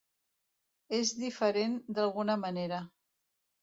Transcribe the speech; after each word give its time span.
És 1.01 1.13
diferent 1.25 1.79
d'alguna 1.99 2.43
manera. 2.49 2.85